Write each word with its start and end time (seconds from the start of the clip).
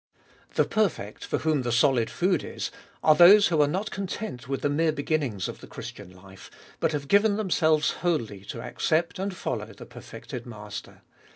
The 0.55 0.65
perfect 0.65 1.23
for 1.23 1.37
whom 1.37 1.61
the 1.61 1.71
solid 1.71 2.09
food 2.09 2.43
is, 2.43 2.71
are 3.03 3.13
those 3.13 3.49
who 3.49 3.61
are 3.61 3.67
not 3.67 3.91
content 3.91 4.47
with 4.49 4.61
the 4.61 4.67
mere 4.69 4.91
beginnings 4.91 5.47
of 5.47 5.59
the 5.61 5.67
Christian 5.67 6.09
life, 6.09 6.49
but 6.79 6.91
have 6.93 7.07
given 7.07 7.37
themselves 7.37 7.91
wholly 7.91 8.43
to 8.45 8.63
accept 8.63 9.19
and 9.19 9.31
follow 9.31 9.67
the 9.73 9.85
per 9.85 10.01
fected 10.01 10.47
Master. 10.47 11.03